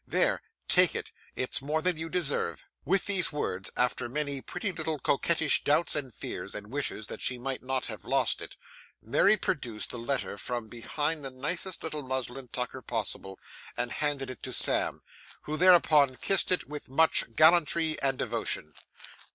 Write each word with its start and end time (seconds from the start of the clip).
'There, 0.07 0.41
take 0.67 0.95
it; 0.95 1.11
it's 1.35 1.61
more 1.61 1.79
than 1.79 1.95
you 1.95 2.09
deserve.' 2.09 2.65
With 2.85 3.05
these 3.05 3.31
words, 3.31 3.69
after 3.77 4.09
many 4.09 4.41
pretty 4.41 4.71
little 4.71 4.97
coquettish 4.97 5.63
doubts 5.63 5.95
and 5.95 6.11
fears, 6.11 6.55
and 6.55 6.71
wishes 6.71 7.05
that 7.05 7.21
she 7.21 7.37
might 7.37 7.61
not 7.61 7.85
have 7.85 8.03
lost 8.03 8.41
it, 8.41 8.57
Mary 8.99 9.37
produced 9.37 9.91
the 9.91 9.99
letter 9.99 10.39
from 10.39 10.69
behind 10.69 11.23
the 11.23 11.29
nicest 11.29 11.83
little 11.83 12.01
muslin 12.01 12.47
tucker 12.47 12.81
possible, 12.81 13.37
and 13.77 13.91
handed 13.91 14.31
it 14.31 14.41
to 14.41 14.51
Sam, 14.51 15.03
who 15.43 15.55
thereupon 15.55 16.15
kissed 16.15 16.51
it 16.51 16.67
with 16.67 16.89
much 16.89 17.35
gallantry 17.35 18.01
and 18.01 18.17
devotion. 18.17 18.73